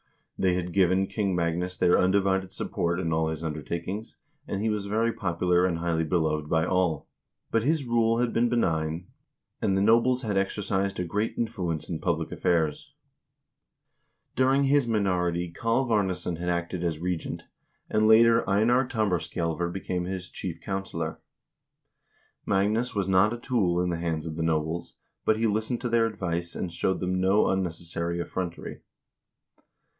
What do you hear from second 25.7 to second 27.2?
to their advice, and showed